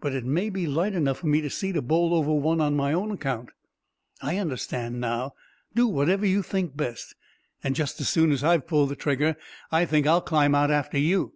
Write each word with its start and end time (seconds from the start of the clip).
But 0.00 0.14
it 0.14 0.24
may 0.24 0.48
be 0.48 0.66
light 0.66 0.94
enough 0.94 1.18
for 1.18 1.26
me 1.26 1.42
to 1.42 1.50
see 1.50 1.72
to 1.72 1.82
bowl 1.82 2.14
over 2.14 2.32
one 2.32 2.58
on 2.58 2.74
my 2.74 2.94
own 2.94 3.10
account." 3.10 3.50
"I 4.22 4.38
understand 4.38 4.98
now. 4.98 5.34
Do 5.74 5.86
whatever 5.86 6.24
you 6.24 6.40
think 6.42 6.74
best. 6.74 7.14
And 7.62 7.76
just 7.76 8.00
as 8.00 8.08
soon 8.08 8.32
as 8.32 8.42
I've 8.42 8.66
pulled 8.66 8.88
the 8.88 8.96
trigger 8.96 9.36
I 9.70 9.84
think 9.84 10.06
I'll 10.06 10.22
climb 10.22 10.54
out 10.54 10.70
after 10.70 10.96
you." 10.96 11.34